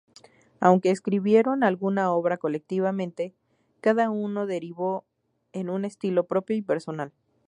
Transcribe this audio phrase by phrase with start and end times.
[0.59, 3.35] Aunque escribieron alguna obra colectivamente,
[3.81, 5.05] cada uno derivó
[5.53, 7.13] en un estilo propio y personal.